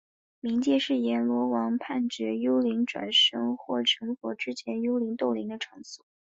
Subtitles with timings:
[0.41, 6.03] 冥界是阎罗王判决幽灵转生或成佛之前幽灵逗留的场所。